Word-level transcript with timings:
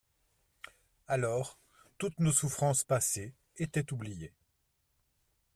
Alors 1.07 1.59
toutes 1.99 2.19
nos 2.19 2.31
souffrances 2.31 2.83
passées 2.83 3.35
étaient 3.57 3.93
oubliées. 3.93 4.33